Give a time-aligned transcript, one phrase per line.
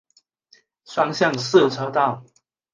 [0.83, 2.25] 双向四车道。